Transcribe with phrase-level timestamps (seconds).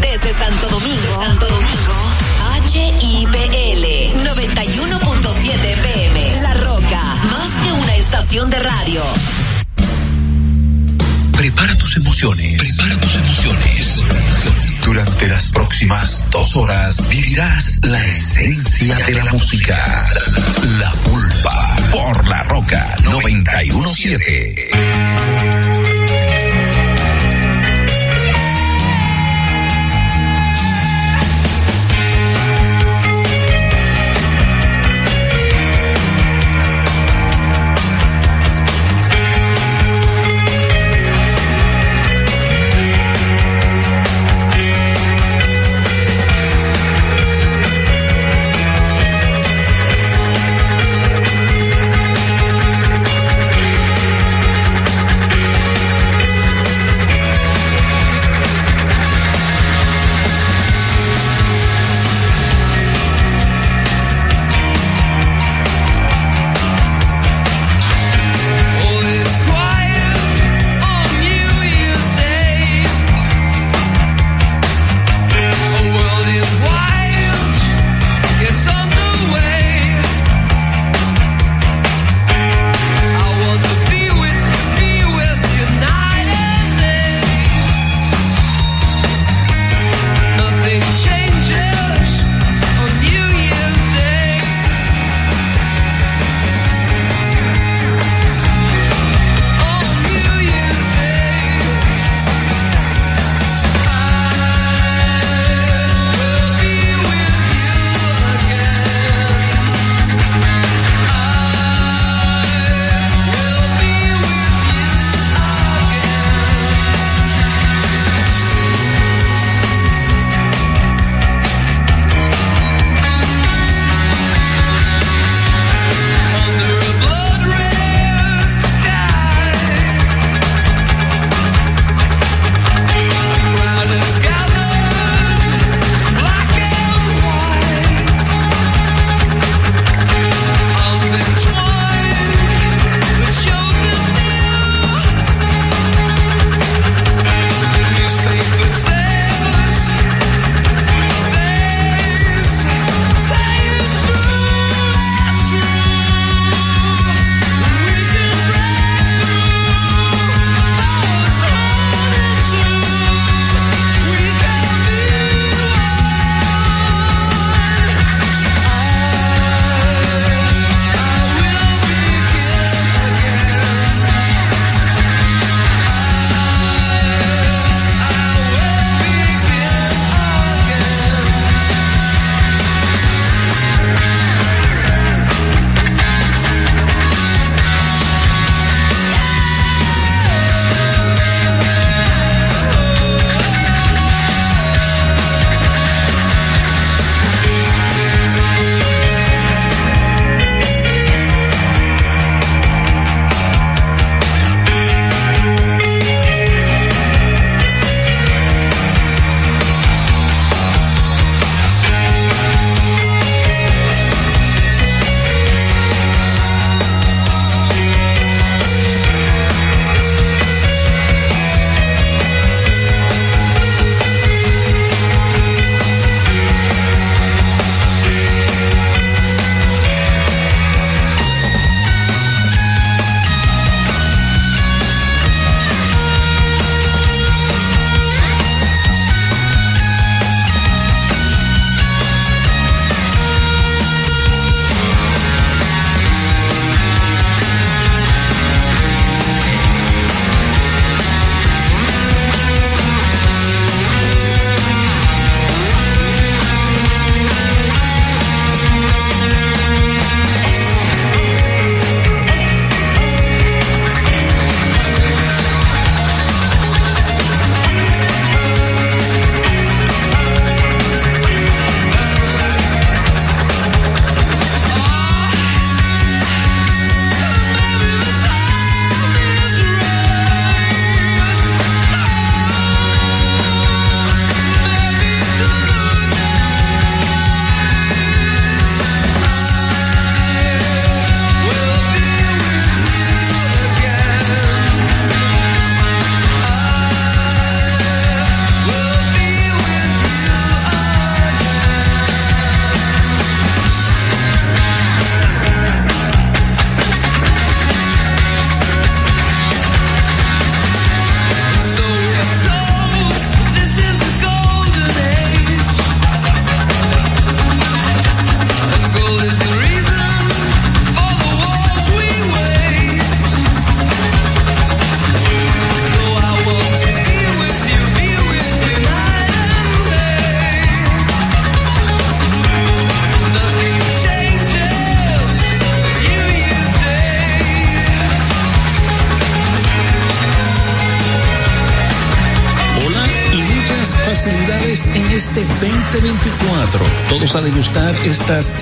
[0.00, 1.94] Desde Santo Domingo, Santo Domingo,
[2.72, 3.84] HIPL
[4.24, 6.42] 91.7 FM.
[6.42, 9.02] La Roca, más que una estación de radio.
[11.32, 12.76] Prepara tus emociones.
[12.76, 14.02] Prepara tus emociones.
[14.84, 20.06] Durante las próximas dos horas vivirás la esencia de la música.
[20.78, 25.87] La pulpa por la roca 917.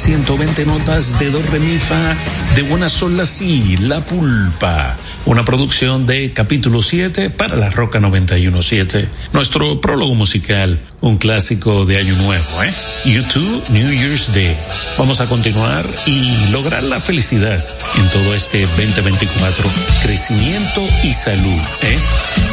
[0.06, 2.14] 120 notas de do re mi fa
[2.55, 4.94] de buena sol la si, la pulpa.
[5.25, 9.11] Una producción de capítulo 7 para la Roca 917.
[9.32, 12.73] Nuestro prólogo musical, un clásico de año nuevo, ¿eh?
[13.05, 14.56] YouTube New Year's Day.
[14.97, 17.67] Vamos a continuar y lograr la felicidad
[17.97, 19.69] en todo este 2024.
[20.03, 21.99] Crecimiento y salud, ¿eh?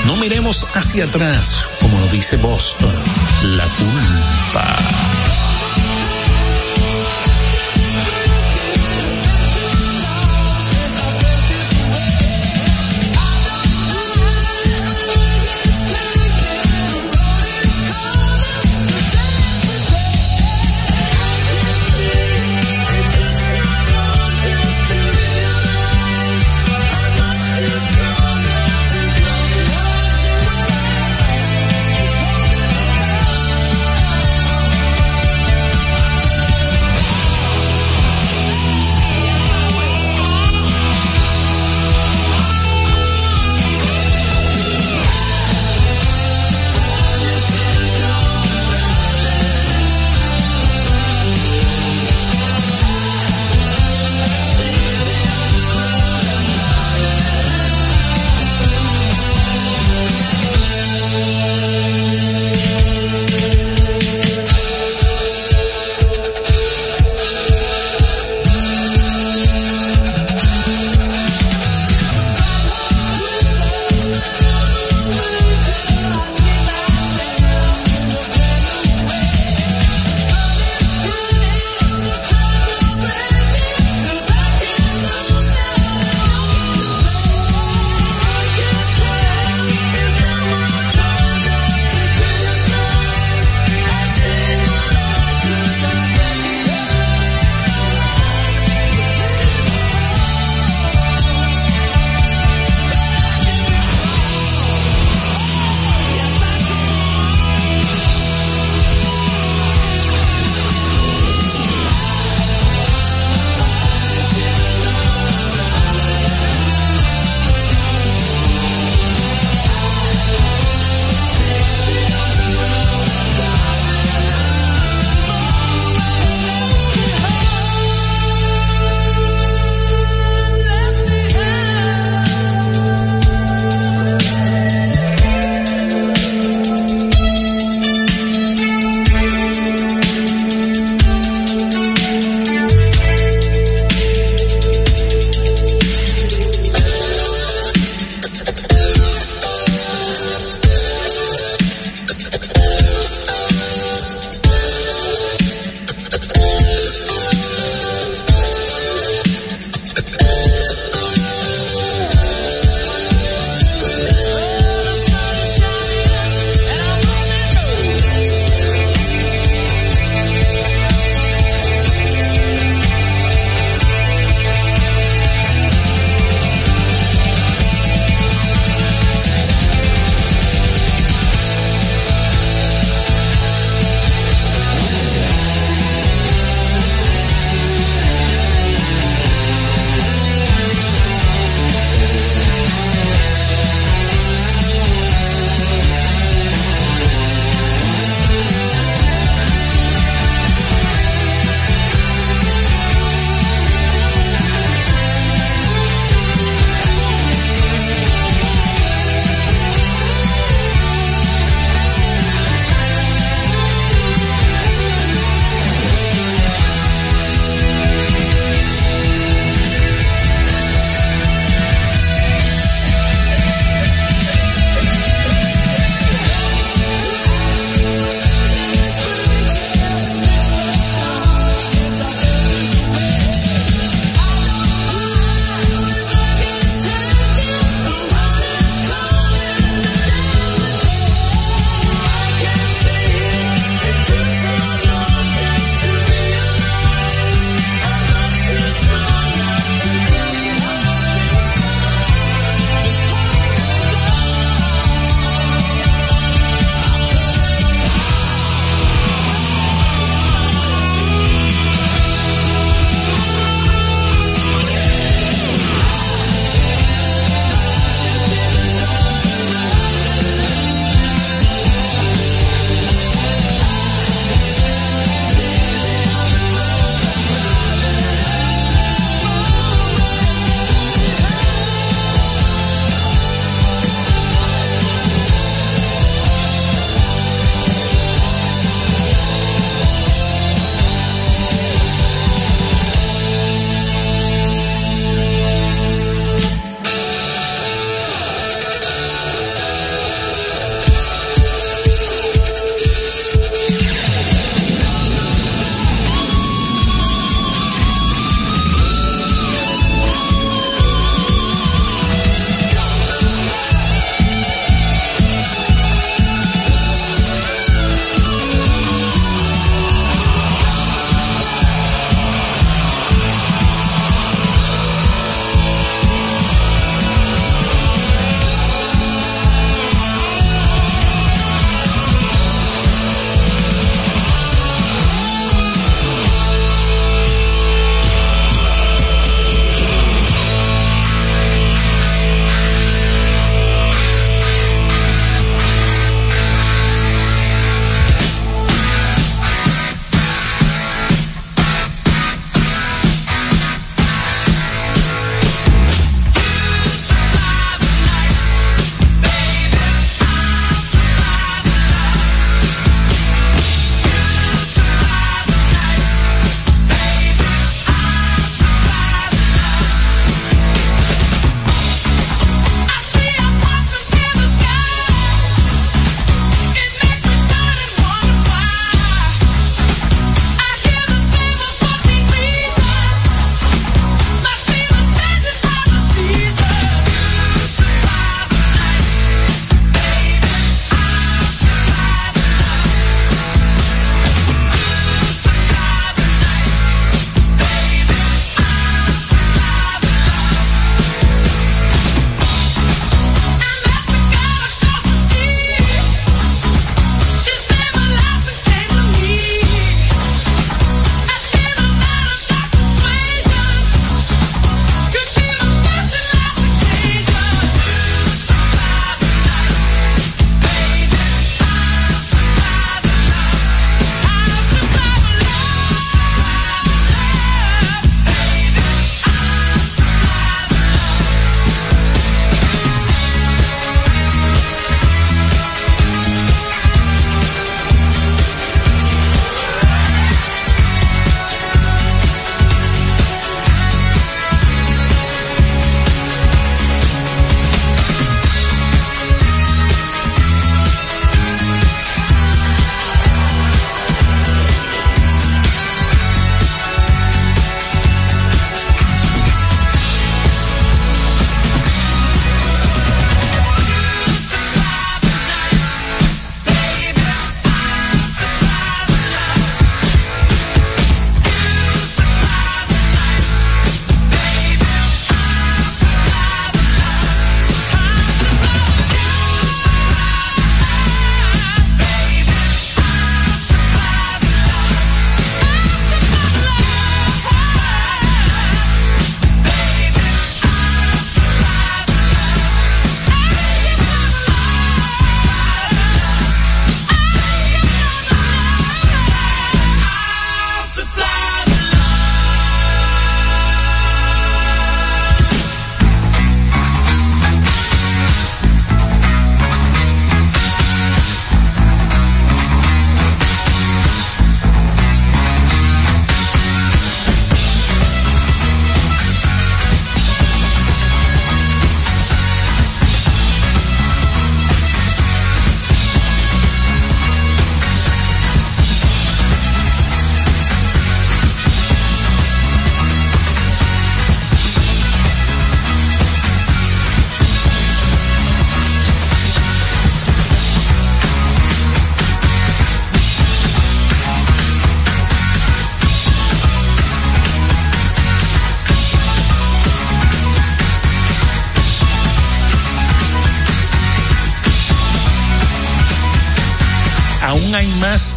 [0.08, 2.96] No miremos hacia atrás, como lo dice Boston.
[3.44, 5.23] La culpa.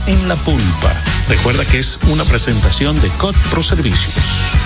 [0.07, 1.03] En la pulpa.
[1.29, 4.66] Recuerda que es una presentación de COD Pro Servicios.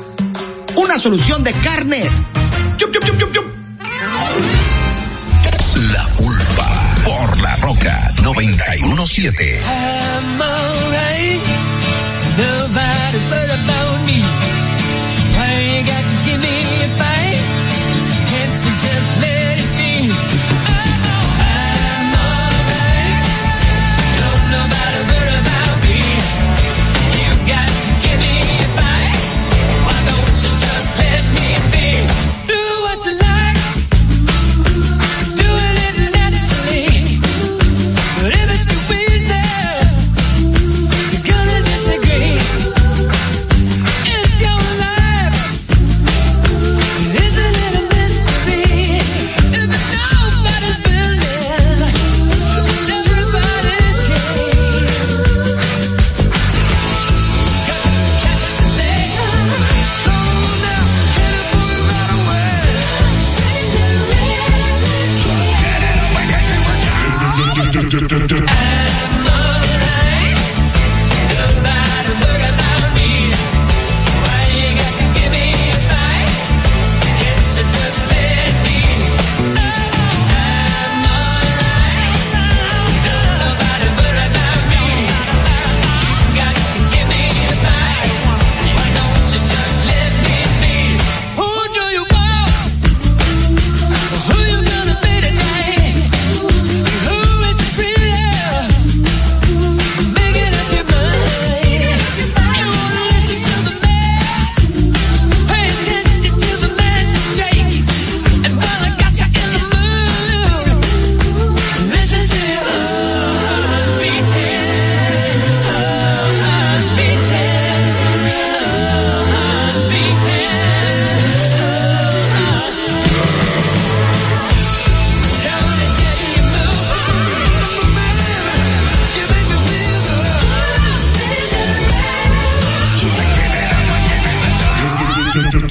[0.75, 2.09] una solución de carne.
[5.93, 9.61] La pulpa por la roca 917.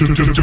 [0.00, 0.39] Dun, dun, dun, dun.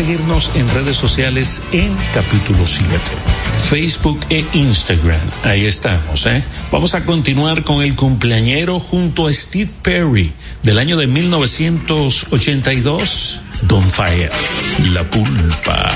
[0.00, 2.88] Seguirnos en redes sociales en capítulo 7.
[3.68, 5.20] Facebook e Instagram.
[5.42, 6.42] Ahí estamos, ¿eh?
[6.72, 10.32] Vamos a continuar con el cumpleañero junto a Steve Perry
[10.62, 14.30] del año de 1982, Don Fire,
[14.90, 15.90] La Pulpa.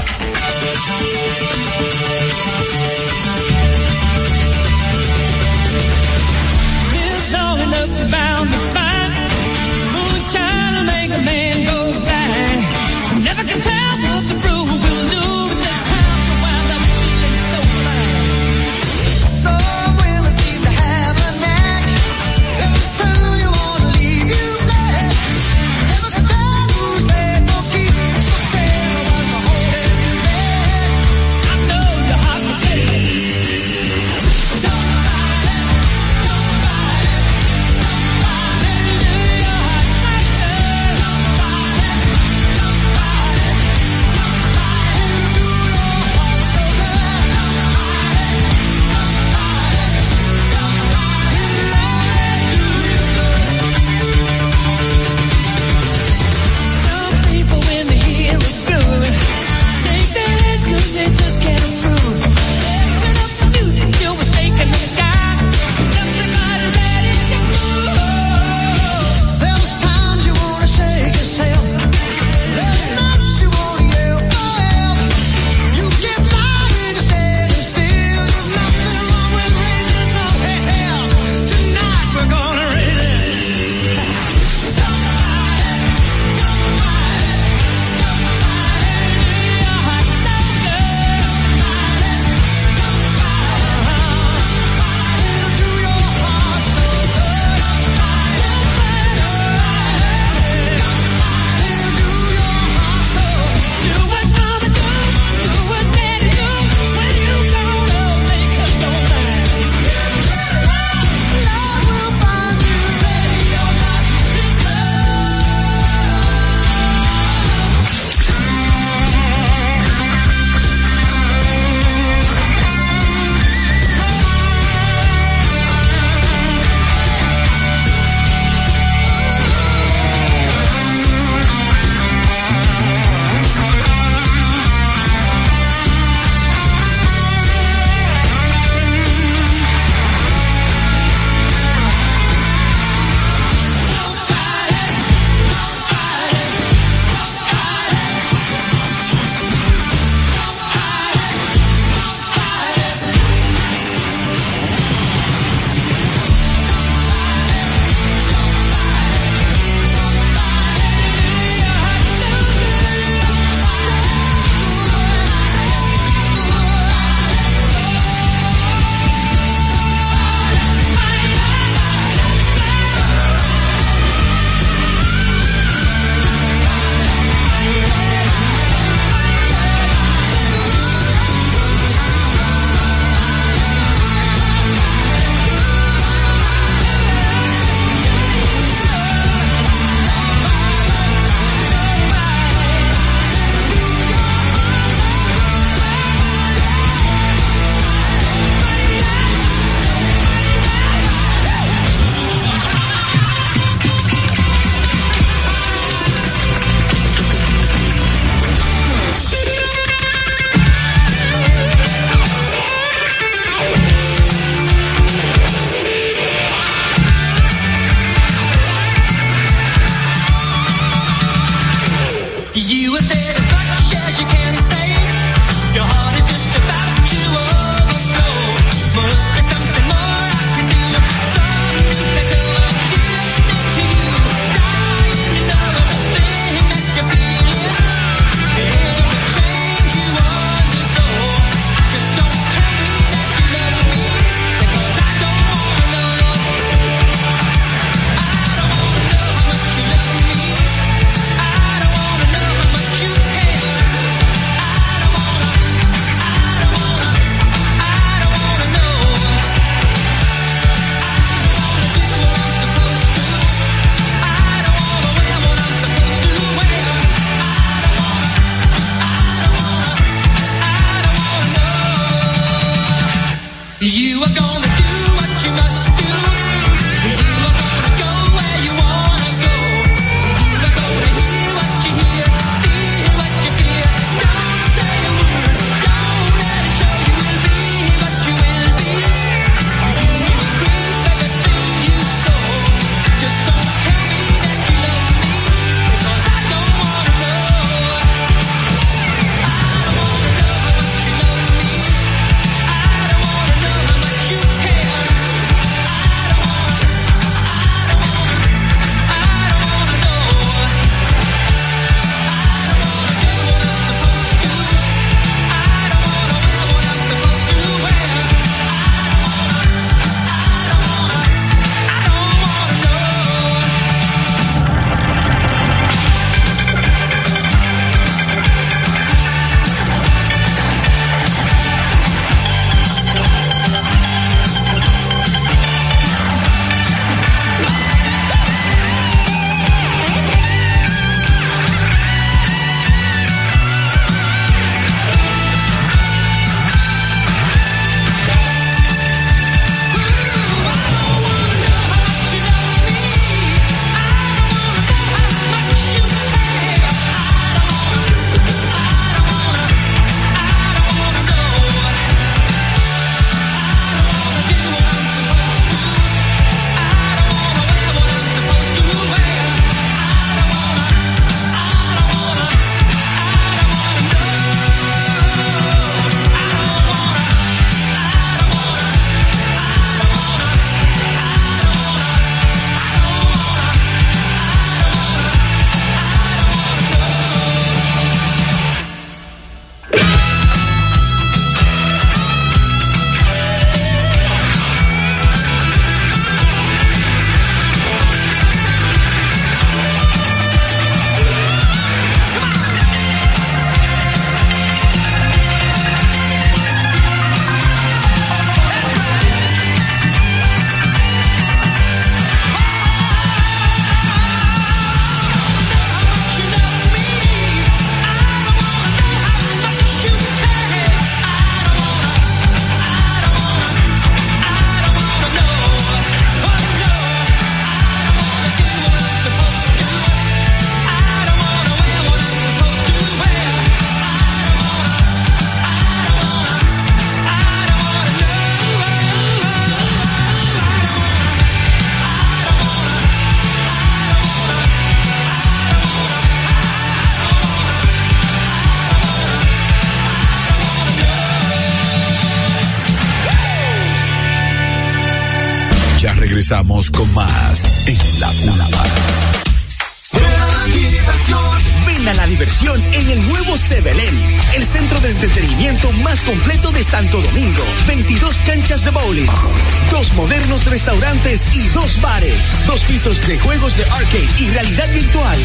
[471.52, 475.38] Y dos bares, dos pisos de juegos de arcade y realidad virtual.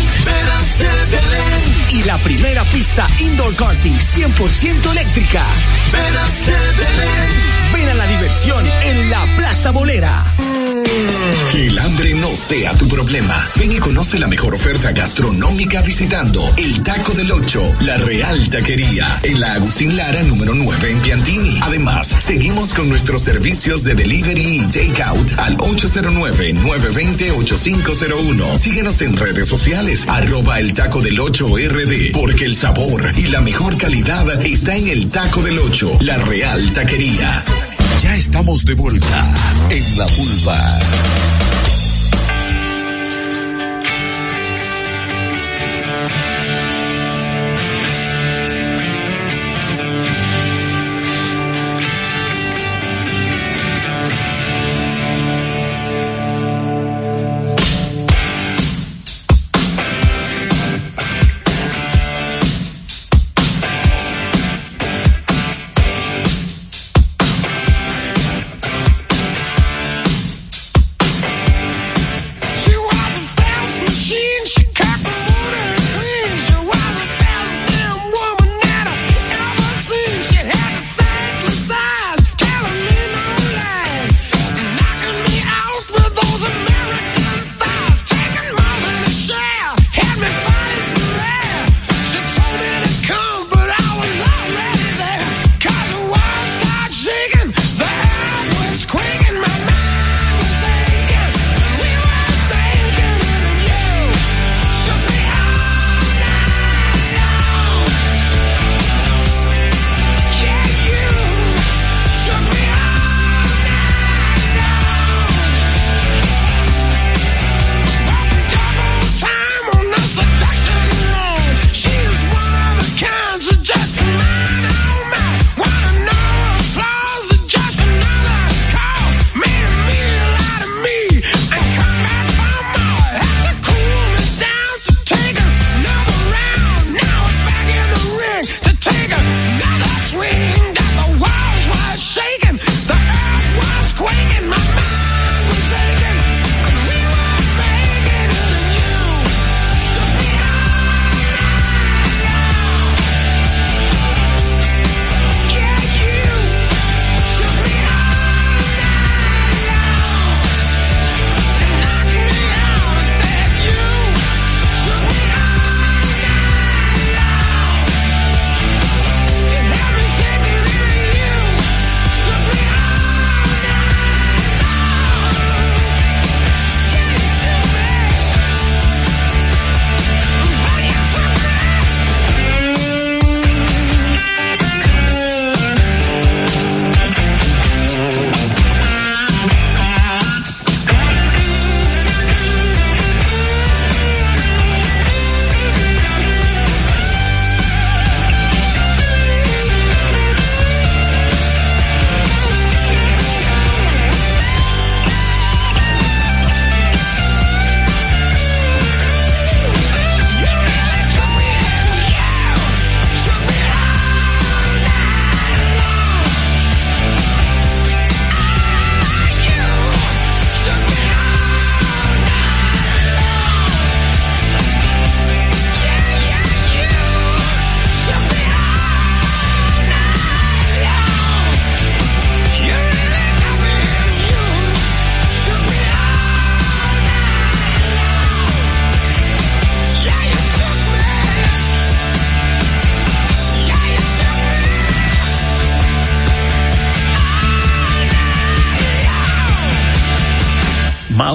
[1.89, 5.45] Y la primera pista indoor karting 100% eléctrica.
[7.73, 10.38] Ven a la diversión en la Plaza Bolera.
[11.60, 13.45] El hambre no sea tu problema.
[13.58, 19.19] Ven y conoce la mejor oferta gastronómica visitando el Taco del Ocho, la Real Taquería,
[19.24, 21.60] en la Agustín Lara número 9 en Piantini.
[21.62, 28.58] Además, seguimos con nuestros servicios de delivery y takeout al 809-920-8501.
[28.58, 33.41] Síguenos en redes sociales, arroba el Taco del Ocho RD, porque el sabor y la
[33.41, 37.43] mejor calidad está en el Taco del Ocho, la Real Taquería.
[38.02, 39.34] Ya estamos de vuelta
[39.69, 40.80] en la vulva.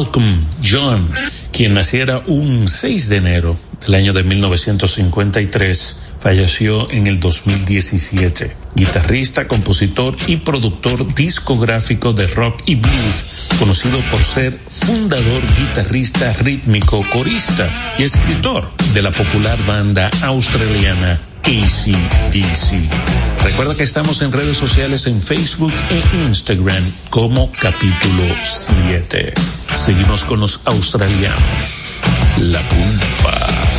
[0.05, 1.09] Malcolm John,
[1.51, 8.55] quien naciera un 6 de enero del año de 1953, falleció en el 2017.
[8.75, 17.03] Guitarrista, compositor y productor discográfico de rock y blues, conocido por ser fundador, guitarrista rítmico,
[17.11, 21.97] corista y escritor de la popular banda australiana Easy.
[23.43, 29.64] Recuerda que estamos en redes sociales en Facebook e Instagram como capítulo 7.
[29.75, 32.01] Seguimos con los australianos.
[32.39, 33.74] La pulpa.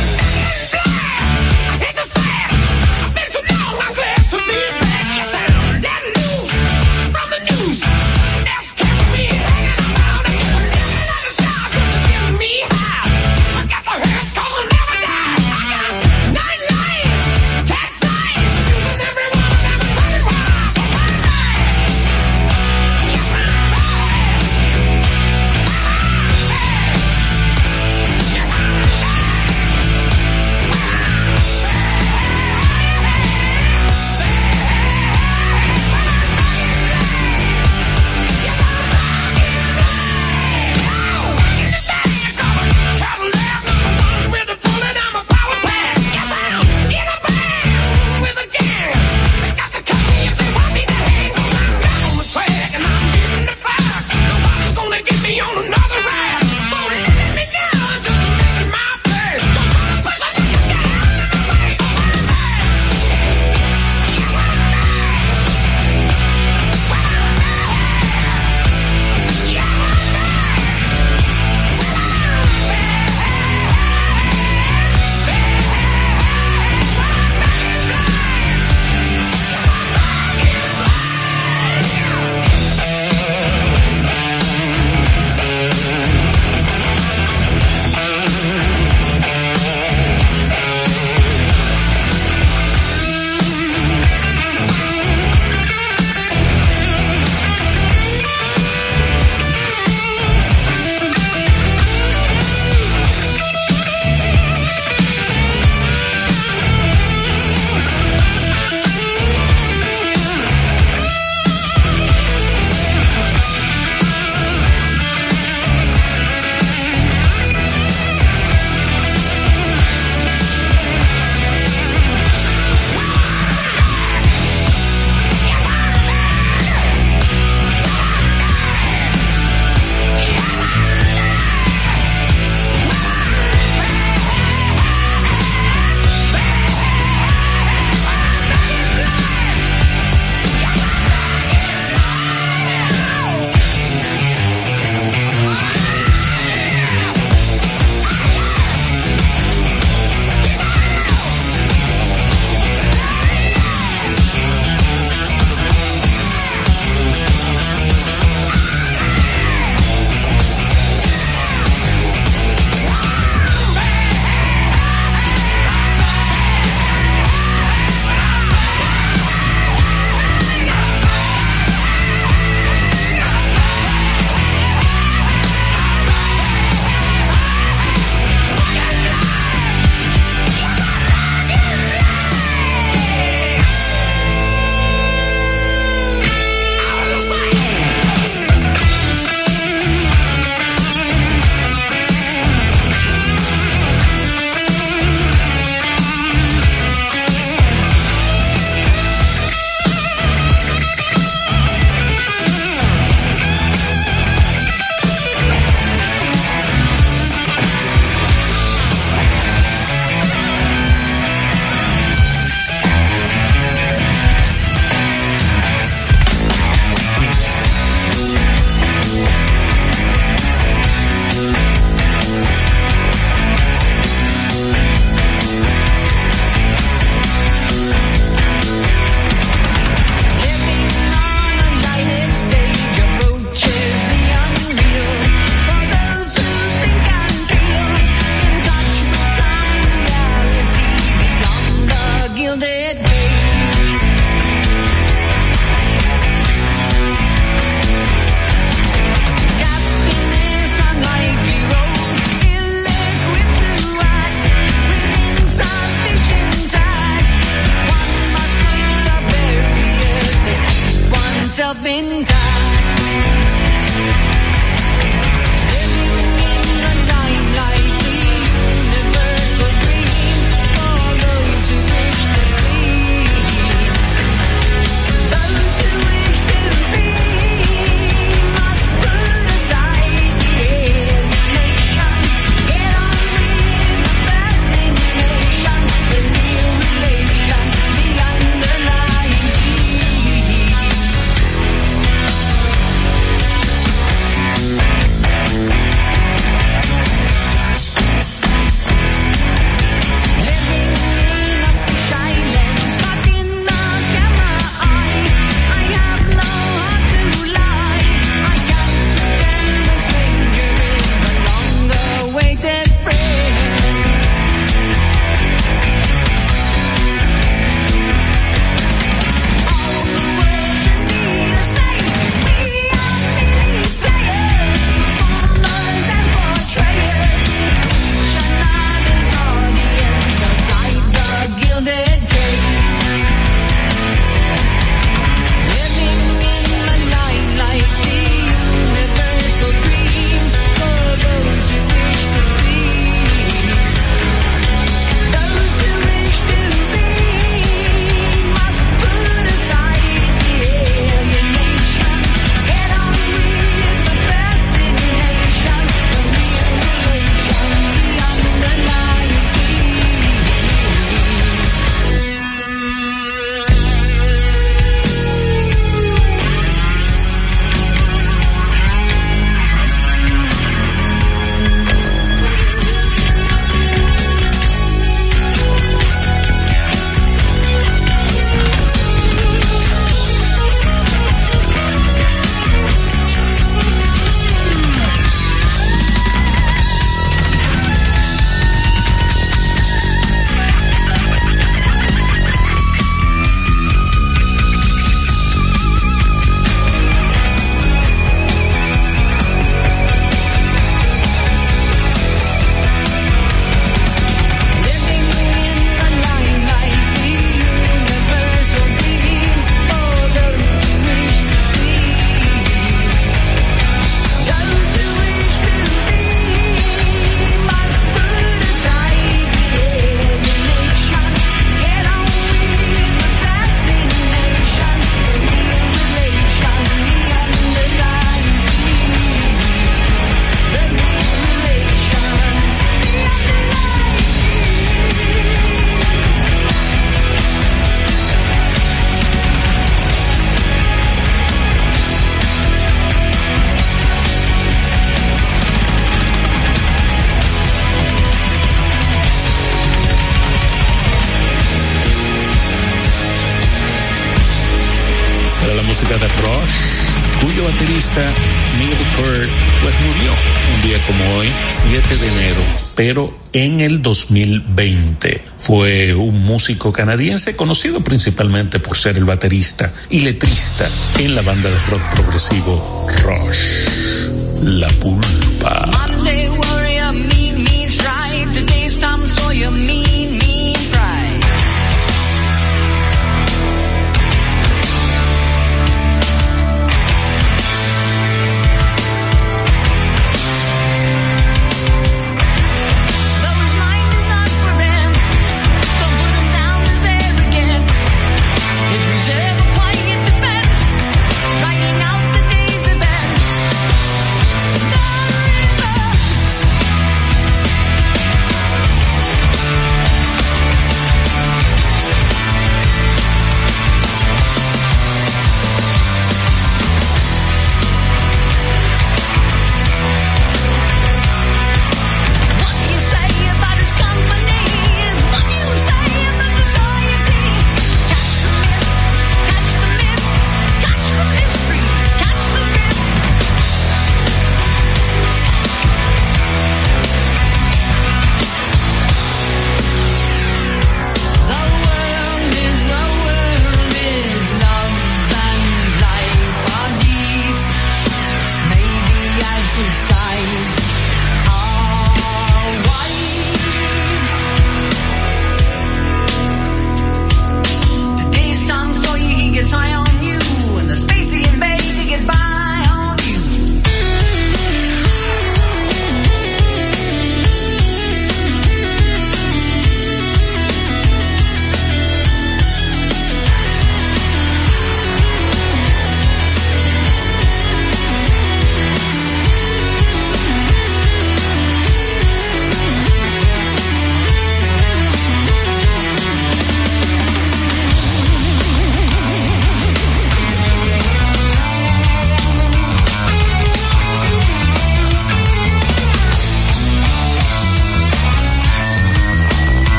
[464.06, 465.42] 2020.
[465.58, 470.88] Fue un músico canadiense conocido principalmente por ser el baterista y letrista
[471.18, 475.90] en la banda de rock progresivo Rush, La Pulpa.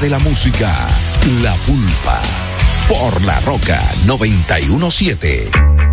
[0.00, 0.88] De la música,
[1.42, 2.22] La Pulpa,
[2.88, 5.57] por La Roca 917.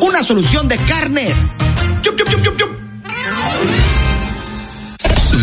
[0.00, 1.34] una solución de carnet.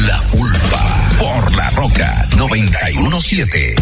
[0.08, 3.76] La pulpa por la roca 917.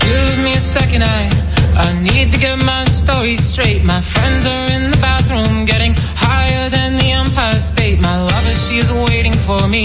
[0.00, 1.28] Give me a second, I,
[1.76, 3.84] I need to get my story straight.
[3.84, 8.00] My friends are in the bathroom getting higher than the Empire State.
[8.00, 9.84] My lover, she is waiting for me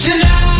[0.00, 0.59] tonight.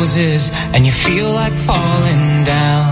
[0.00, 2.88] Closes and you feel like falling down,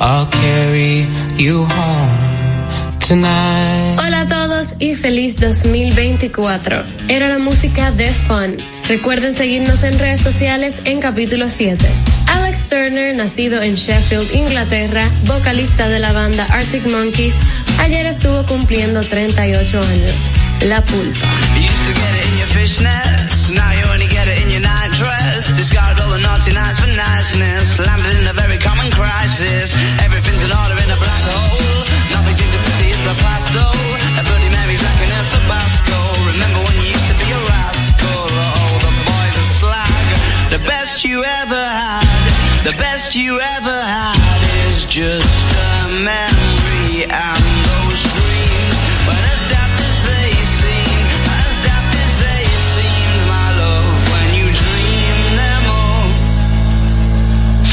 [0.00, 3.98] I'll carry you home tonight.
[3.98, 6.84] Hola a todos y feliz 2024.
[7.08, 8.58] Era la música de Fun.
[8.86, 11.84] Recuerden seguirnos en redes sociales en capítulo 7.
[12.26, 17.34] Alex Turner, nacido en Sheffield, Inglaterra, vocalista de la banda Arctic Monkeys,
[17.80, 20.30] ayer estuvo cumpliendo 38 años.
[20.60, 21.26] La pulpa.
[25.36, 25.52] Dress.
[25.52, 27.78] Discarded all the naughty nights for niceness.
[27.78, 29.76] Landed in a very common crisis.
[30.00, 31.84] Everything's in order in a black hole.
[32.08, 33.76] Nothing seems to pity the past though.
[34.16, 35.98] A Bloody Mary's like an El Tabasco.
[36.32, 38.24] Remember when you used to be a rascal?
[38.32, 40.08] Oh, the boys are slag.
[40.56, 42.08] The best you ever had.
[42.64, 44.40] The best you ever had
[44.72, 47.45] is just a memory and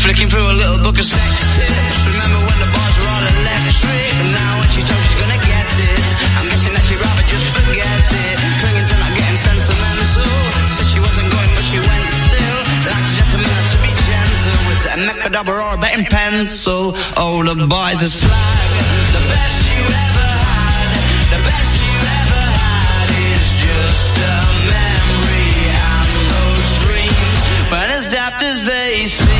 [0.03, 1.23] Flicking through a little book of sex
[1.55, 2.11] tips.
[2.11, 4.11] Remember when the bars were all electric?
[4.19, 6.03] And now when she's told she's gonna get it,
[6.43, 8.35] I'm guessing that she'd rather just forget it.
[8.59, 10.27] Clinging to not getting sentimental.
[10.75, 12.59] Said she wasn't going, but she went still.
[12.83, 14.59] Like a gentleman to be gentle.
[14.67, 16.99] Was it a mechadabra or a betting pencil?
[17.15, 18.67] Oh, the boys are slag.
[19.15, 20.99] The best you ever had.
[21.31, 24.35] The best you ever had is just a
[24.67, 27.71] memory and those dreams.
[27.71, 29.31] But as daft as they seem,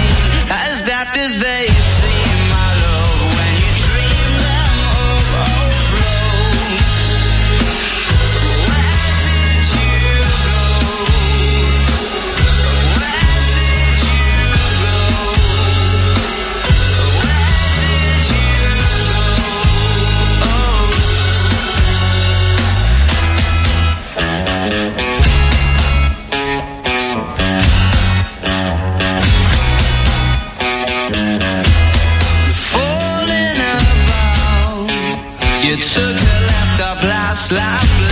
[0.53, 1.72] as daft as they
[37.49, 38.02] this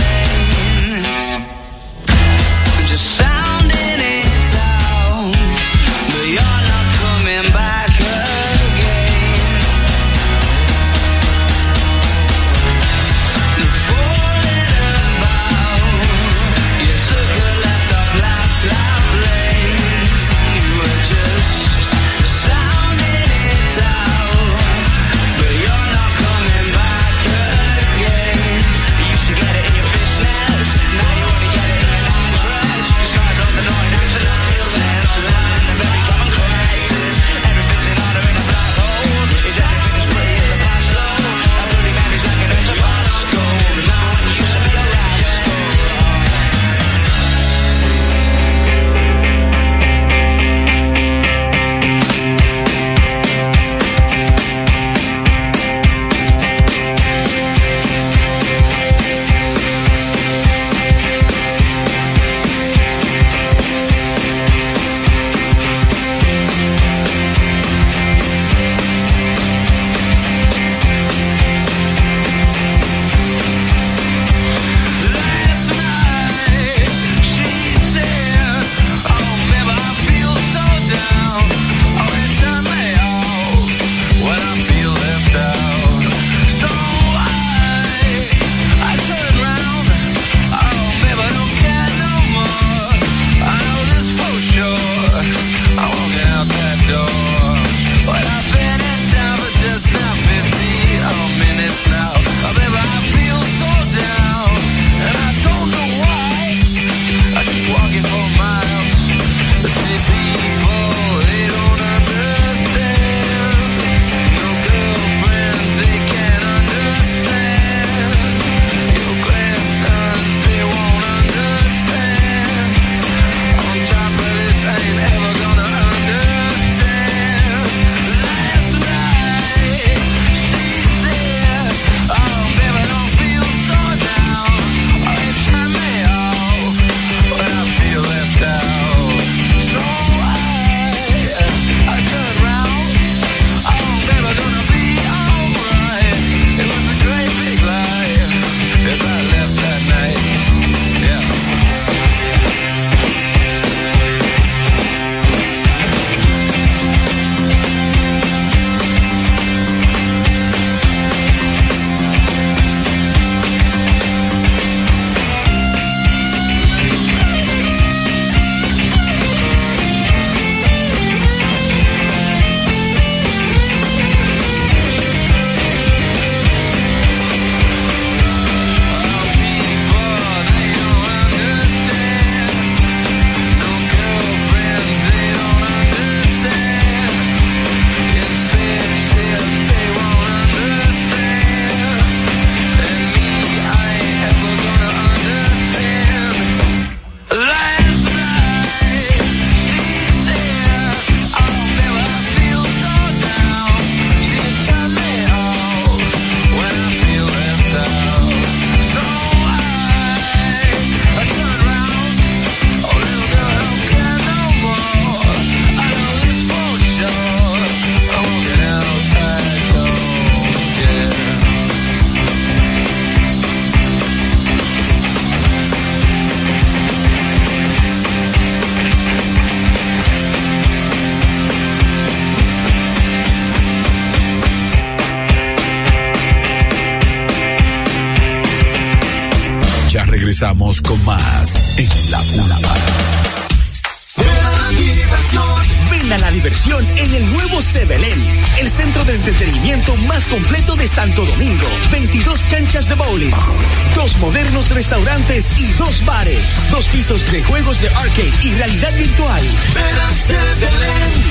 [257.08, 259.42] de juegos de arcade y realidad virtual.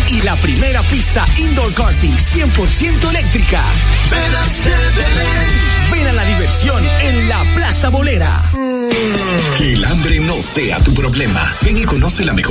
[0.09, 3.63] Y la primera pista indoor karting 100% eléctrica.
[5.93, 8.51] Ven a la diversión en la Plaza Bolera.
[9.57, 11.55] Que el hambre no sea tu problema.
[11.61, 12.50] Ven y conoce la mejor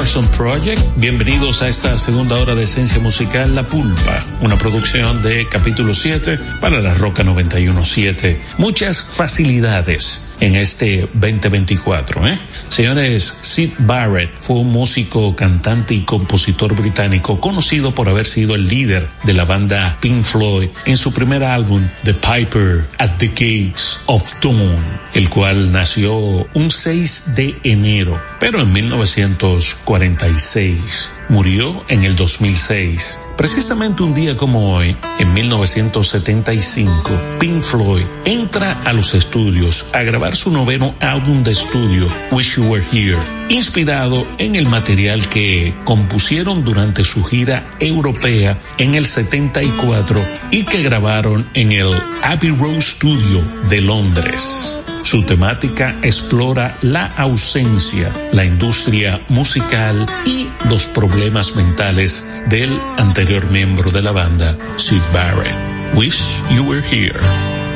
[0.00, 0.80] Parsons Project.
[0.96, 6.38] Bienvenidos a esta segunda hora de esencia musical La Pulpa, una producción de capítulo 7
[6.58, 8.40] para la Roca 917.
[8.56, 12.26] Muchas facilidades en este 2024.
[12.28, 12.38] ¿eh?
[12.70, 18.68] Señores, Sid Barrett fue un músico, cantante y compositor británico conocido por haber sido el
[18.68, 23.98] líder de la banda Pink Floyd en su primer álbum The Piper at the Gates
[24.06, 32.14] of Dawn, el cual nació un 6 de enero, pero en 1946 murió en el
[32.14, 33.18] 2006.
[33.40, 40.36] Precisamente un día como hoy, en 1975, Pink Floyd entra a los estudios a grabar
[40.36, 43.16] su noveno álbum de estudio, Wish You Were Here,
[43.48, 50.82] inspirado en el material que compusieron durante su gira europea en el 74 y que
[50.82, 51.88] grabaron en el
[52.22, 54.76] Abbey Road Studio de Londres.
[55.02, 63.90] Su temática explora la ausencia, la industria musical y los problemas mentales del anterior miembro
[63.90, 65.54] de la banda, Sid Barrett.
[65.94, 67.18] Wish You Were Here.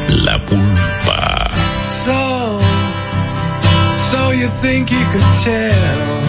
[0.08, 1.50] La pulpa.
[2.04, 2.60] So,
[4.10, 6.23] so you think you could tell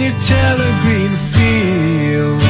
[0.00, 2.49] Can you tell a green field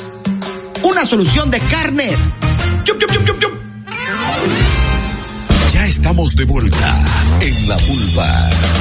[0.83, 2.17] una solución de carnet.
[5.73, 7.03] Ya estamos de vuelta
[7.41, 8.80] en la vulva.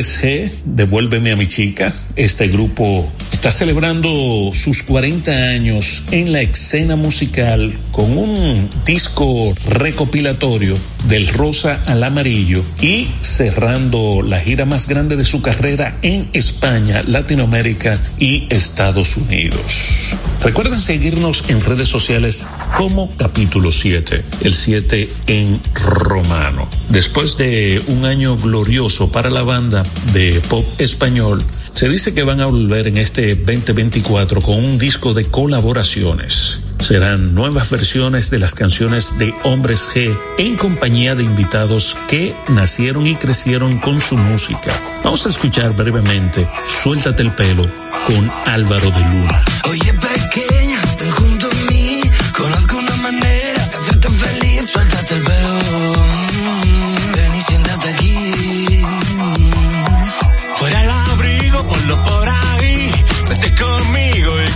[0.00, 1.92] G, Devuélveme a mi chica.
[2.14, 10.76] Este grupo está celebrando sus 40 años en la escena musical con un disco recopilatorio
[11.06, 17.02] del rosa al amarillo y cerrando la gira más grande de su carrera en España,
[17.06, 20.16] Latinoamérica y Estados Unidos.
[20.42, 22.46] Recuerden seguirnos en redes sociales
[22.76, 26.68] como capítulo 7, el 7 en romano.
[26.90, 29.82] Después de un año glorioso para la banda
[30.12, 31.42] de pop español,
[31.74, 36.60] se dice que van a volver en este 2024 con un disco de colaboraciones.
[36.80, 43.06] Serán nuevas versiones de las canciones de Hombres G en compañía de invitados que nacieron
[43.06, 45.00] y crecieron con su música.
[45.04, 47.64] Vamos a escuchar brevemente Suéltate el pelo
[48.06, 49.44] con Álvaro de Luna.
[49.68, 52.00] Oye pequeña, junto a mí,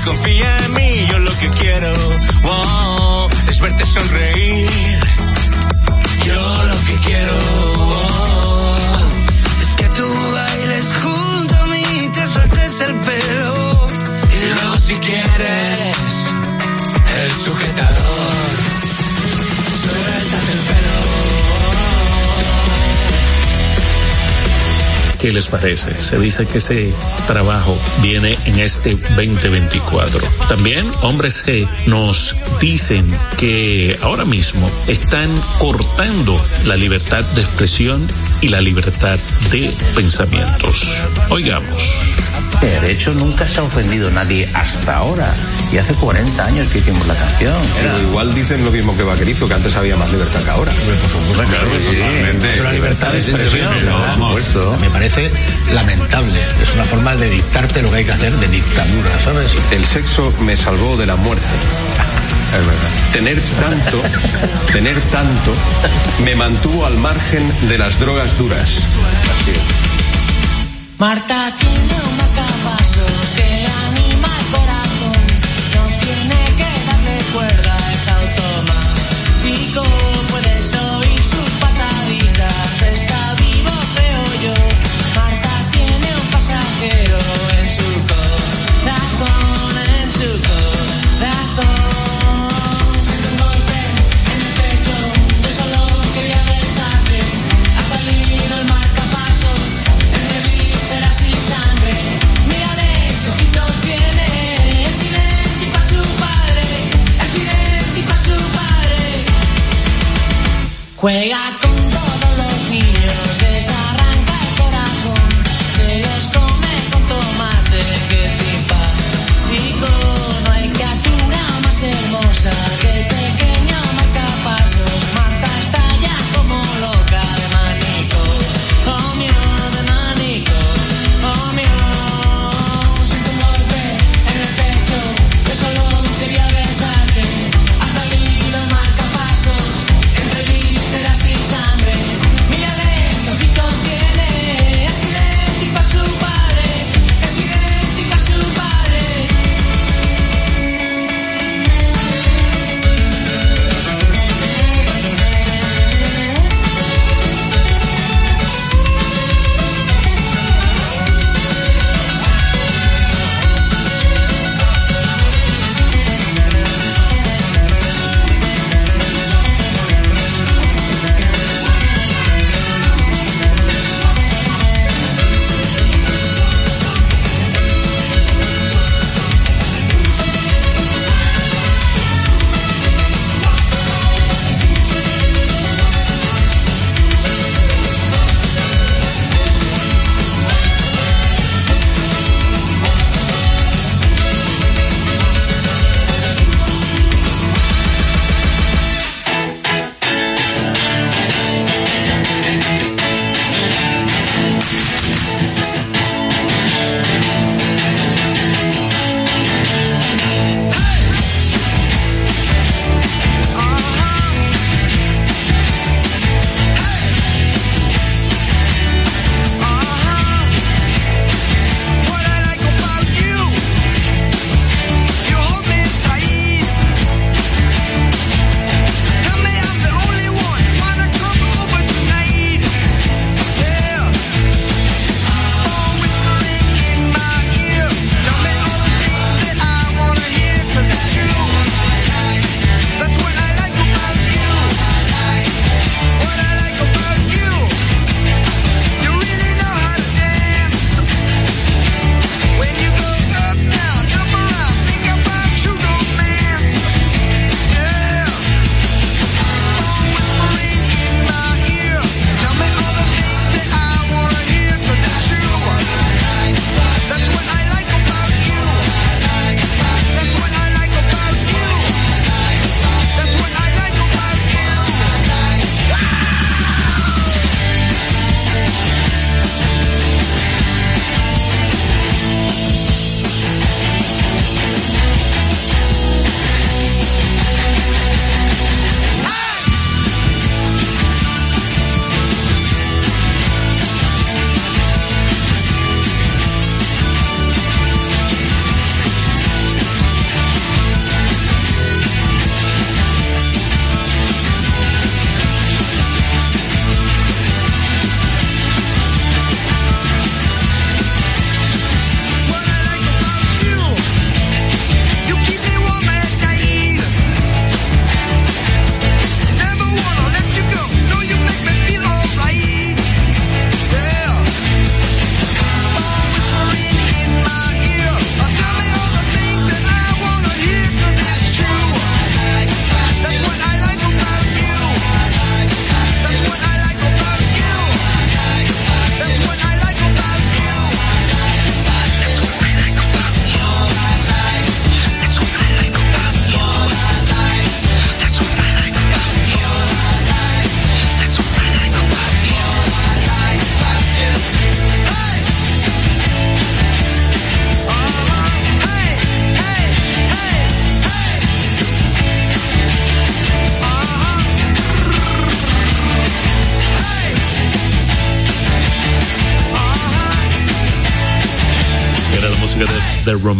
[0.05, 1.07] confía en mí.
[1.11, 1.93] Yo lo que quiero,
[2.43, 5.01] wow, es verte sonreír.
[6.24, 7.35] Yo lo que quiero,
[25.23, 26.03] ¿Qué les parece?
[26.03, 26.93] Se dice que ese
[27.28, 30.20] trabajo viene en este 2024.
[30.49, 33.07] También Hombres G nos dicen
[33.39, 35.31] que ahora mismo están
[35.61, 38.05] cortando la libertad de expresión
[38.40, 39.16] y la libertad
[39.53, 41.05] de pensamientos.
[41.31, 42.01] Oigamos.
[42.61, 45.32] De hecho, nunca se ha ofendido nadie hasta ahora.
[45.73, 47.62] Y hace 40 años que hicimos la canción.
[47.81, 50.73] Pero igual dicen lo mismo que Vaquerizo, que antes había más libertad que ahora.
[50.73, 51.97] Por supuesto, claro que sí.
[52.47, 53.73] Es una libertad de expresión,
[54.15, 54.77] supuesto.
[54.81, 55.31] Me parece
[55.73, 56.47] lamentable.
[56.61, 59.51] Es una forma de dictarte lo que hay que hacer de dictadura, ¿sabes?
[59.70, 61.47] El sexo me salvó de la muerte.
[62.53, 62.90] Es verdad.
[63.15, 64.03] Tener tanto,
[64.74, 65.55] tener tanto,
[66.23, 68.77] me mantuvo al margen de las drogas duras.
[69.23, 69.93] Así es.
[70.99, 71.57] Marta
[111.03, 111.72] Juega con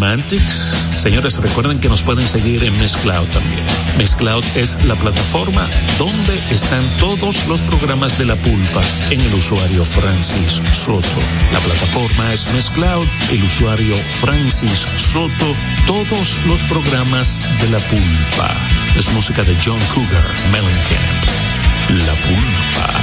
[0.02, 0.72] The Romantics.
[0.94, 3.64] Señores, recuerden que nos pueden seguir en Miss Cloud también.
[3.98, 5.68] Miss Cloud es la plataforma
[5.98, 8.80] donde están todos los programas de la pulpa
[9.10, 11.20] en el usuario Francis Soto.
[11.52, 15.54] La plataforma es Miss Cloud, el usuario Francis Soto,
[15.86, 18.50] todos los programas de la pulpa.
[18.96, 22.06] Es música de John Cougar, Mellencamp.
[22.06, 23.02] La pulpa.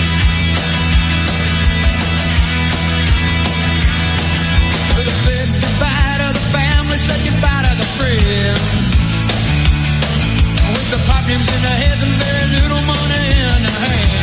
[11.31, 13.25] dreams in her head and very little money
[13.55, 14.20] in her hand.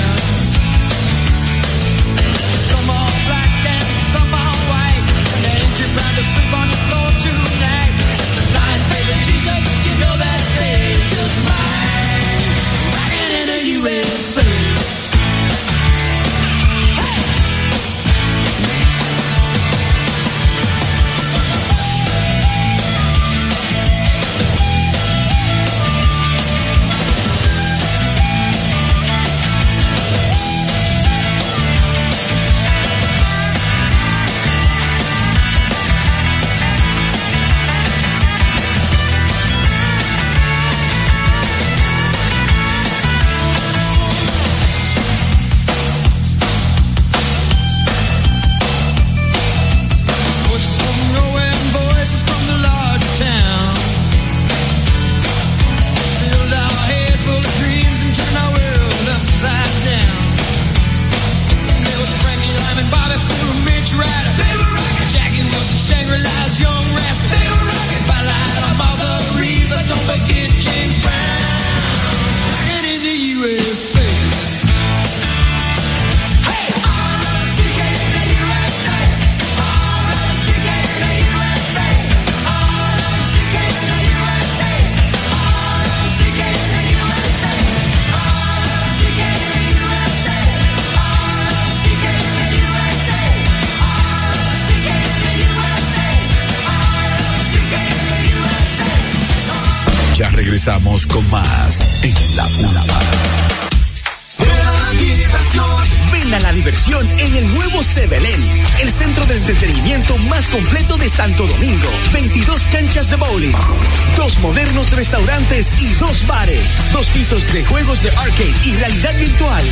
[115.59, 119.65] Y dos bares, dos pisos de juegos de arcade y realidad virtual.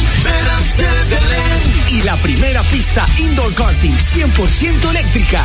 [1.88, 5.44] Y la primera pista indoor karting 100% eléctrica.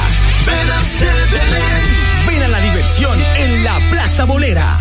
[2.27, 4.80] Ven a la diversión en la Plaza Bolera.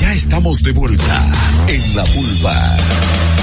[0.00, 1.30] Ya estamos de vuelta
[1.68, 3.39] en La Pulpa.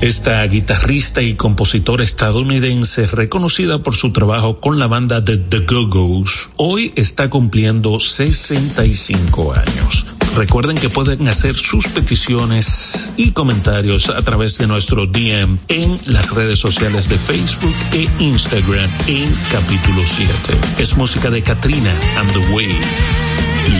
[0.00, 6.50] Esta guitarrista y compositora estadounidense reconocida por su trabajo con la banda de The Go-Go's,
[6.56, 10.06] hoy está cumpliendo 65 años.
[10.36, 16.32] Recuerden que pueden hacer sus peticiones y comentarios a través de nuestro DM en las
[16.32, 20.32] redes sociales de Facebook e Instagram en capítulo 7.
[20.78, 22.80] Es música de Katrina and the Wave,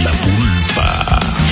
[0.02, 1.49] La Pulpa.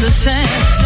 [0.00, 0.79] the sense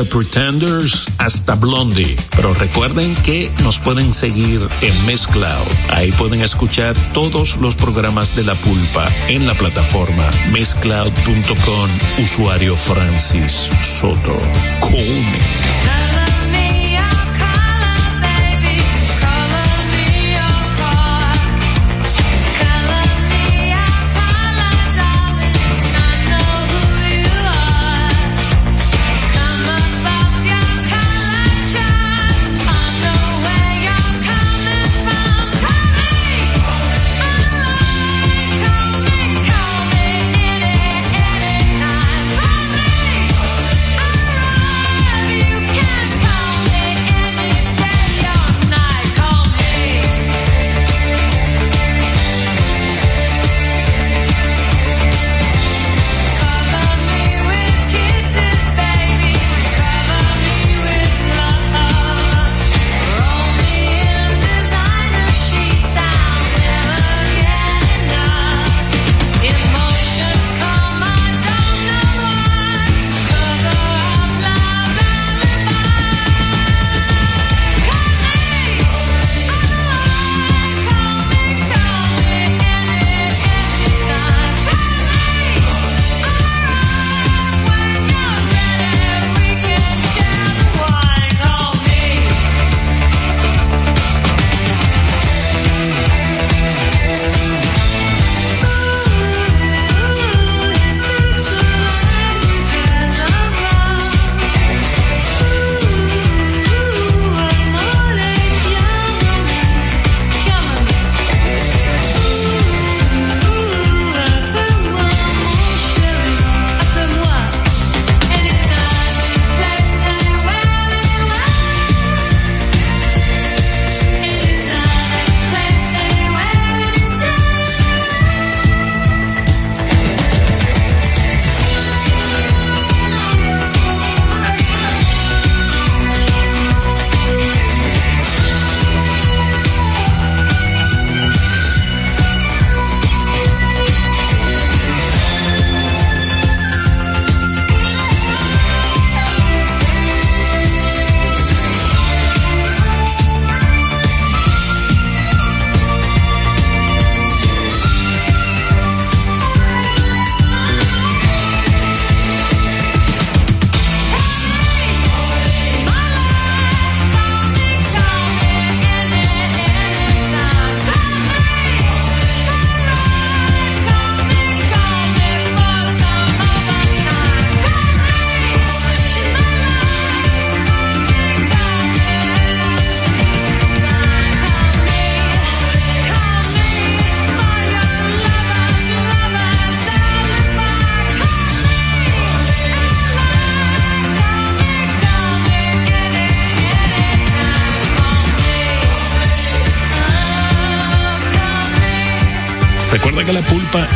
[0.00, 2.16] Desde Pretenders hasta Blondie.
[2.34, 5.66] Pero recuerden que nos pueden seguir en Mezcloud.
[5.90, 11.90] Ahí pueden escuchar todos los programas de La Pulpa en la plataforma mezcloud.com.
[12.22, 13.68] Usuario Francis
[14.00, 14.40] Soto.
[14.80, 16.09] Come.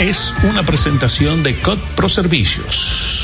[0.09, 3.23] Es una presentación de COD Pro Servicios.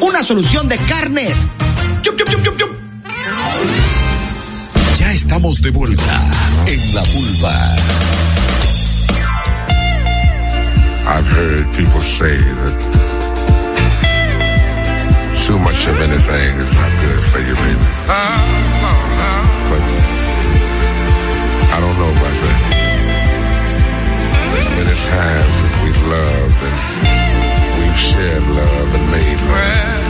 [0.00, 1.36] Una solución de Carnet.
[2.02, 2.70] Yup, yup, yup, yup, yup.
[4.98, 6.22] Ya estamos de vuelta
[6.66, 7.76] en la vulva.
[11.08, 12.96] I've heard people say that
[15.44, 17.86] too much of anything is not good for you, baby.
[19.70, 19.82] But
[21.72, 22.60] I don't know about that.
[24.52, 27.25] There's many times that we've loved and
[27.96, 30.04] we've shared love and made love.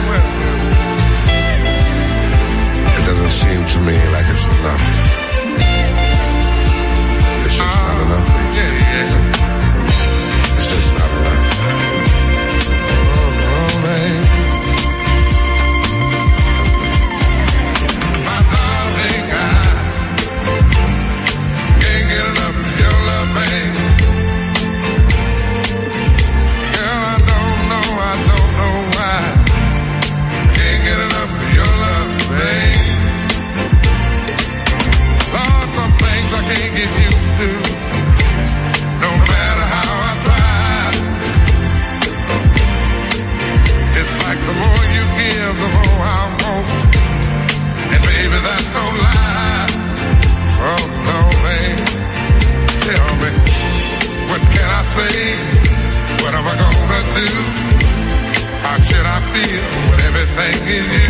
[2.98, 4.82] It doesn't seem to me like it's enough.
[7.44, 8.28] It's just not enough.
[10.58, 11.35] It's just not enough.
[60.66, 61.05] give you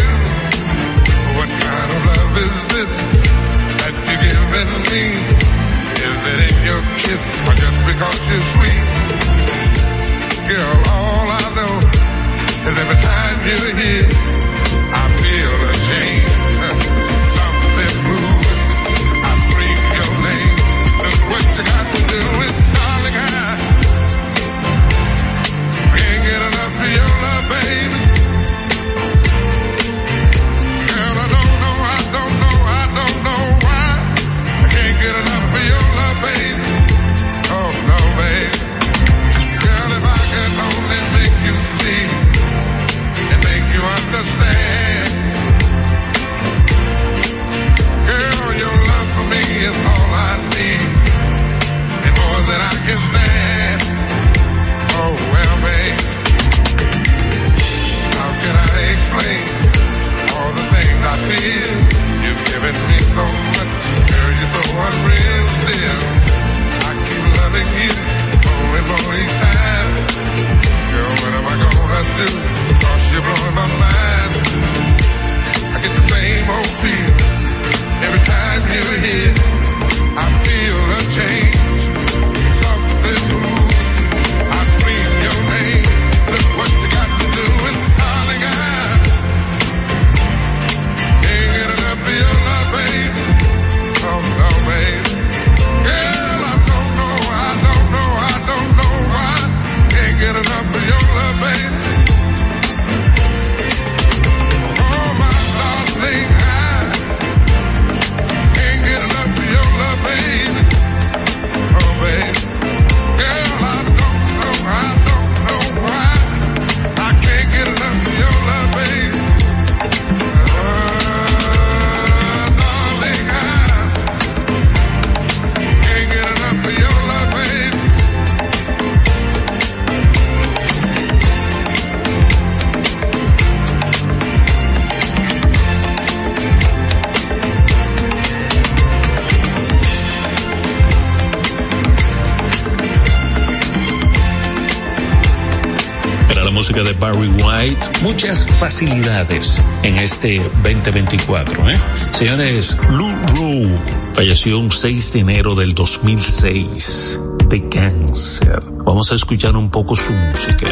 [148.56, 151.80] facilidades en este 2024, ¿eh?
[152.12, 153.78] Señores, Lou Rowe
[154.14, 158.62] falleció un 6 de enero del 2006 de cáncer.
[158.84, 160.66] Vamos a escuchar un poco su música.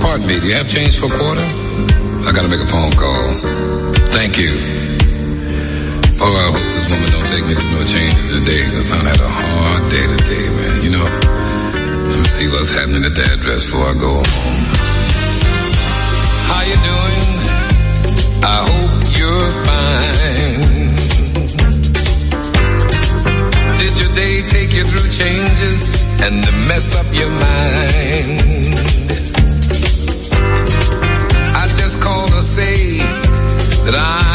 [0.00, 1.44] Pardon me, do you have change for a quarter?
[1.44, 3.34] I gotta make a phone call.
[4.10, 4.52] Thank you.
[6.18, 9.20] Oh, I hope this woman don't take me to no changes today, because I had
[9.20, 10.82] a hard day today, man.
[10.82, 11.04] You know,
[12.08, 14.95] let me see what's happening at the address before I go home.
[16.48, 17.32] How you doing?
[18.54, 20.88] I hope you're fine.
[23.80, 25.82] Did your day take you through changes
[26.24, 26.36] and
[26.68, 28.78] mess up your mind?
[31.60, 32.98] I just called to say
[33.84, 34.25] that I'm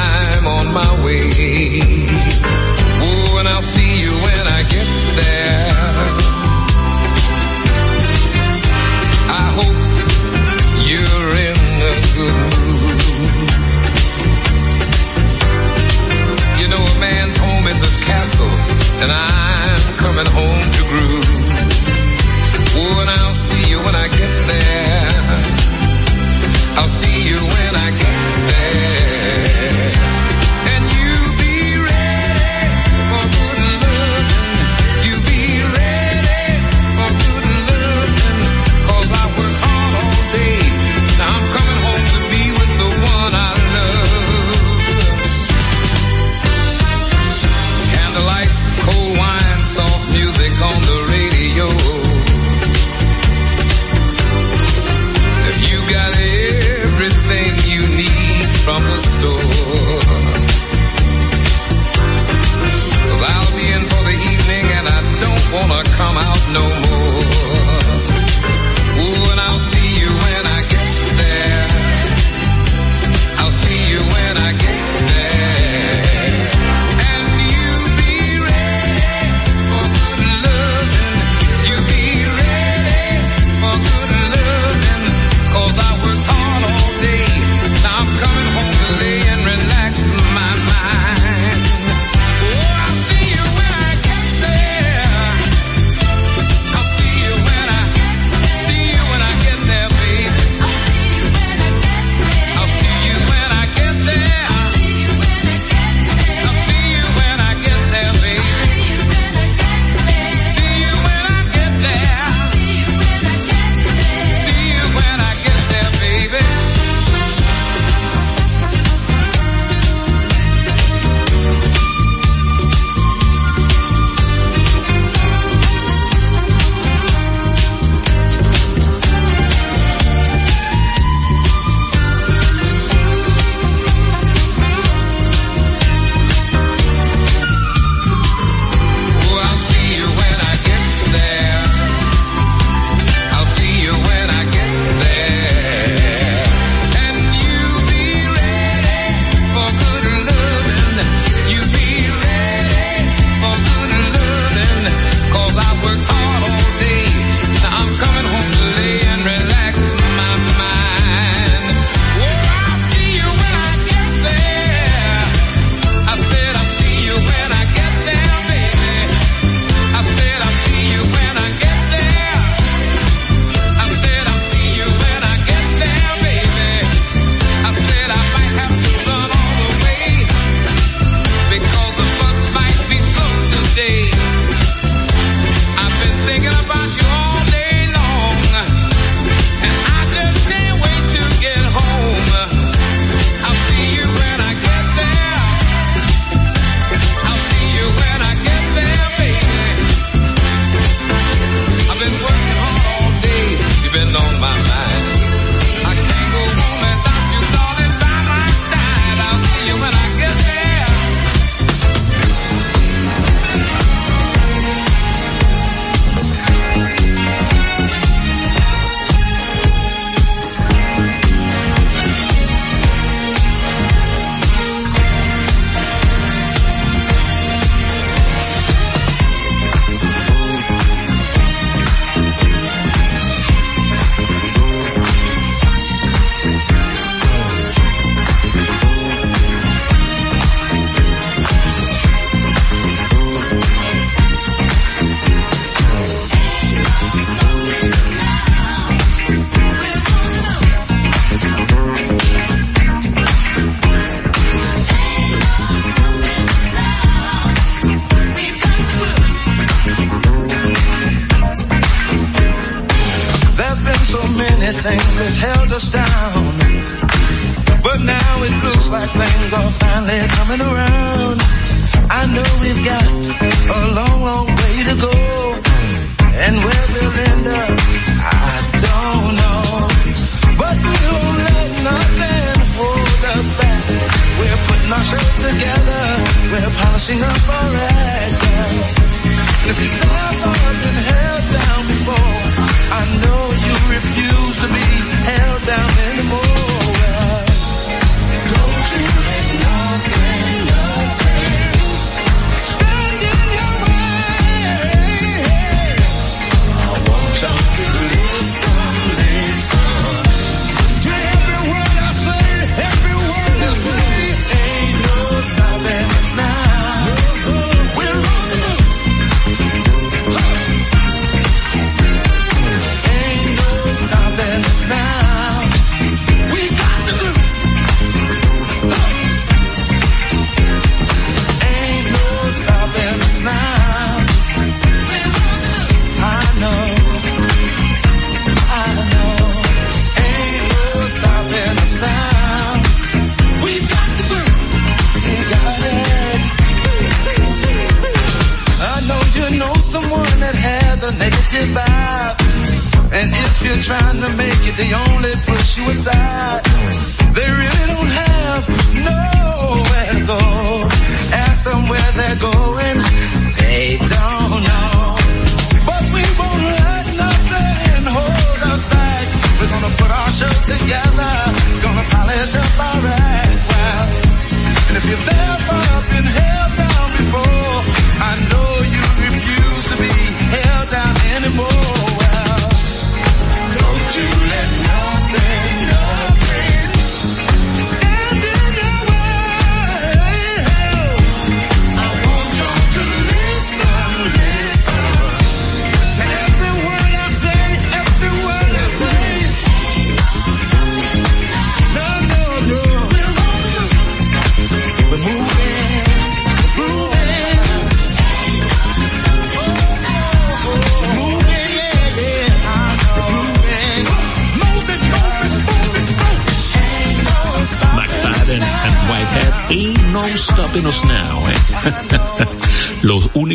[18.31, 18.55] castle,
[19.03, 21.25] and I'm coming home to groove.
[22.75, 25.11] Oh, and I'll see you when I get there.
[26.77, 27.80] I'll see you when I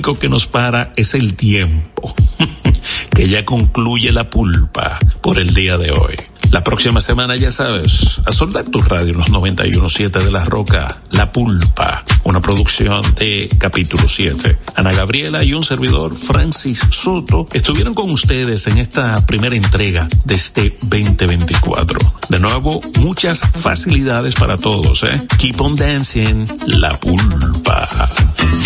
[0.06, 2.14] único que nos para es el tiempo,
[3.14, 6.14] que ya concluye la pulpa por el día de hoy.
[6.52, 11.02] La próxima semana, ya sabes, a soldar tu radio en los 917 de La Roca,
[11.10, 14.56] La Pulpa, una producción de capítulo 7.
[14.76, 20.34] Ana Gabriela y un servidor, Francis Soto, estuvieron con ustedes en esta primera entrega de
[20.36, 21.98] este 2024.
[22.28, 25.20] De nuevo, muchas facilidades para todos, ¿eh?
[25.38, 27.88] Keep on dancing, La Pulpa.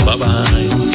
[0.04, 0.89] Bye bye.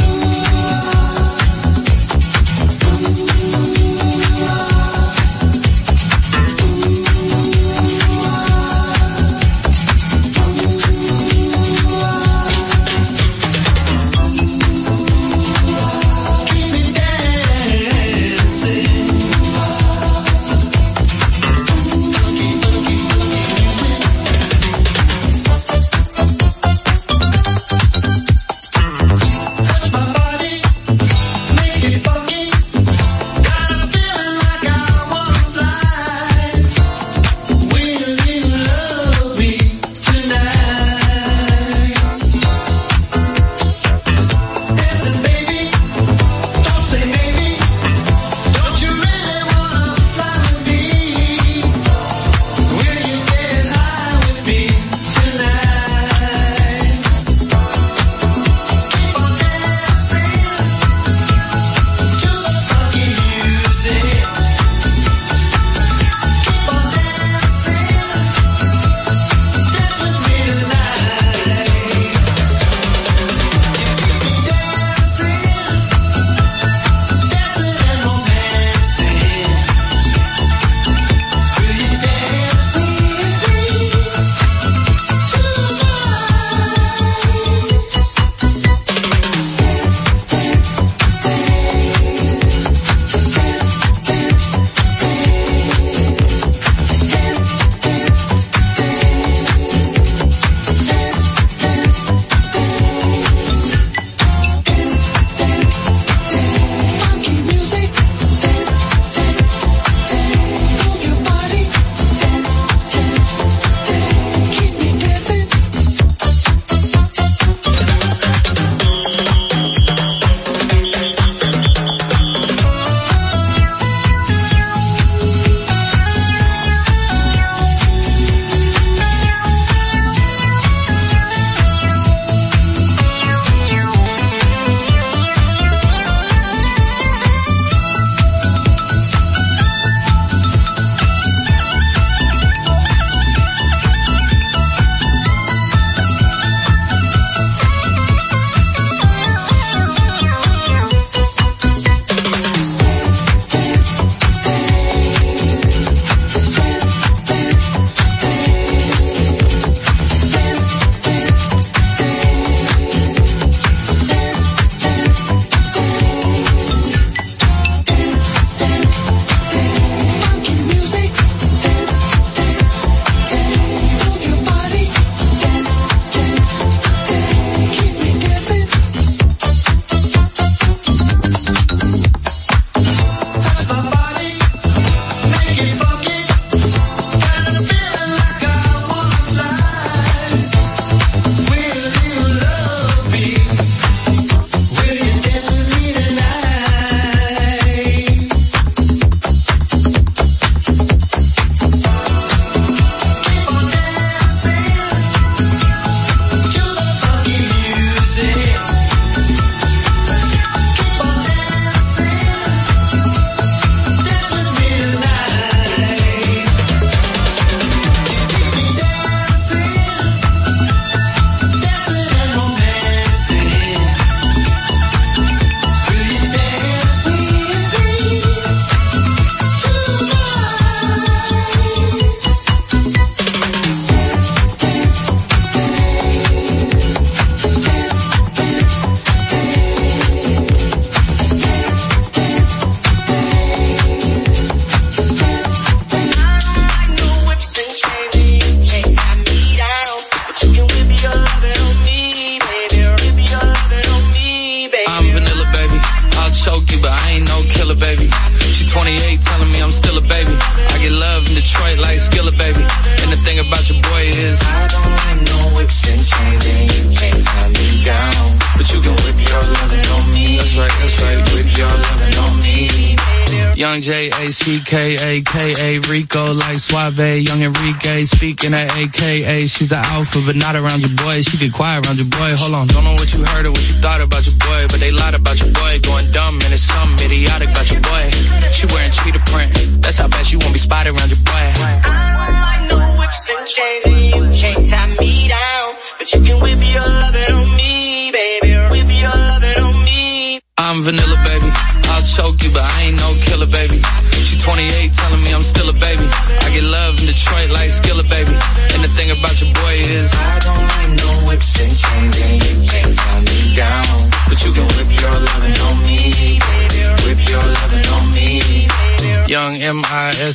[278.55, 279.47] Speaking at AKA.
[279.47, 281.21] She's an alpha, but not around your boy.
[281.21, 282.35] She get quiet around your boy.
[282.35, 284.79] Hold on, don't know what you heard or what you thought about your boy, but
[284.79, 285.79] they lied about your boy.
[285.79, 288.09] Going dumb and it's something idiotic about your boy.
[288.51, 289.51] She wearing cheetah print.
[289.81, 291.94] That's how bad she won't be spotted around your boy.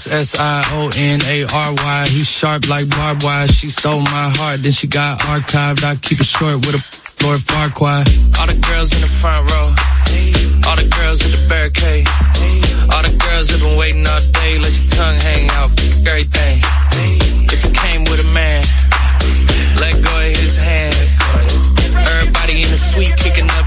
[0.01, 2.07] I S S I O N A R Y.
[2.09, 3.47] He's sharp like barbed wire.
[3.49, 5.85] She stole my heart, then she got archived.
[5.85, 6.83] I keep it short with a
[7.25, 8.09] Lord Farquaad.
[8.41, 9.69] All the girls in the front row.
[10.69, 12.09] All the girls at the barricade.
[12.97, 14.57] All the girls have been waiting all day.
[14.57, 15.71] Let your tongue hang out.
[16.09, 16.57] Everything.
[17.53, 18.65] If you came with a man,
[19.85, 20.97] let go of his hand.
[21.93, 23.67] Everybody in the suite kicking up